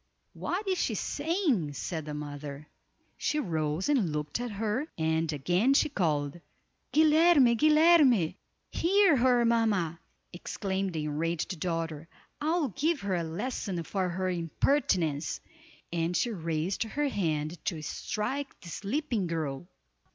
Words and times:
"What 0.33 0.67
is 0.67 0.79
she 0.79 0.95
saying?" 0.95 1.73
said 1.73 2.05
the 2.05 2.15
mother. 2.15 2.65
She 3.17 3.37
rose 3.39 3.87
and 3.87 4.11
looked 4.11 4.39
at 4.39 4.49
her, 4.49 4.87
and 4.97 5.31
again 5.31 5.75
she 5.75 5.89
called, 5.89 6.41
"Guilerme! 6.91 7.55
Guilerme!" 7.55 8.33
"Hear 8.71 9.15
her, 9.17 9.45
mamma," 9.45 9.99
exclaimed 10.33 10.93
the 10.93 11.05
enraged 11.05 11.59
daughter, 11.59 12.07
"I'll 12.41 12.69
give 12.69 13.01
her 13.01 13.13
a 13.15 13.23
lesson 13.23 13.83
for 13.83 14.09
her 14.09 14.27
impertinence," 14.31 15.39
and 15.93 16.17
she 16.17 16.31
raised 16.31 16.81
her 16.81 17.07
hand 17.07 17.63
to 17.65 17.83
strike 17.83 18.59
the 18.61 18.69
sleeping 18.69 19.27
girl. 19.27 19.67